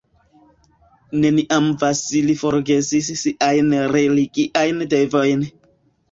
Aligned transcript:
Neniam 1.25 1.67
Vasili 1.83 2.35
forgesis 2.43 3.09
siajn 3.23 3.69
religiajn 3.97 4.79
devojn. 4.95 5.45